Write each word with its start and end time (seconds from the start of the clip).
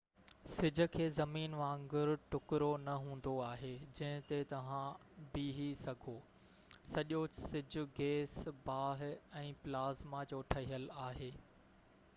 سج 0.51 0.79
کي 0.91 1.07
زمين 1.17 1.53
وانگر 1.59 2.11
ٽُڪرو 2.35 2.69
نہ 2.85 2.95
هوندو 3.03 3.33
آهي 3.49 3.73
جنهن 3.99 4.23
تي 4.31 4.39
توهان 4.55 5.27
بيهہ 5.37 5.67
سگهو 5.85 6.15
سڄو 6.95 7.21
سج 7.41 7.79
گيس 8.03 8.35
باه 8.71 9.07
۽ 9.47 9.53
پلازما 9.67 10.27
جو 10.37 10.41
ٺهيل 10.55 10.89
آهي 11.09 11.31